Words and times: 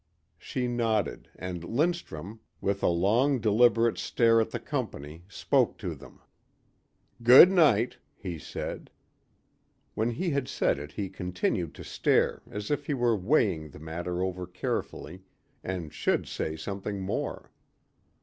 She 0.39 0.67
nodded 0.67 1.29
and 1.35 1.63
Lindstrum, 1.63 2.39
with 2.59 2.81
a 2.81 2.87
long, 2.87 3.37
deliberate 3.39 3.99
stare 3.99 4.41
at 4.41 4.49
the 4.49 4.59
company 4.59 5.25
spoke 5.27 5.77
to 5.77 5.93
them. 5.93 6.21
"Good 7.21 7.51
night," 7.51 7.99
he 8.15 8.39
said. 8.39 8.89
When 9.93 10.09
he 10.09 10.31
had 10.31 10.47
said 10.47 10.79
it 10.79 10.93
he 10.93 11.07
continued 11.07 11.75
to 11.75 11.83
stare 11.83 12.41
as 12.49 12.71
if 12.71 12.87
he 12.87 12.95
were 12.95 13.15
weighing 13.15 13.69
the 13.69 13.79
matter 13.79 14.23
over 14.23 14.47
carefully 14.47 15.21
and 15.63 15.93
should 15.93 16.27
say 16.27 16.55
something 16.55 17.01
more. 17.01 17.51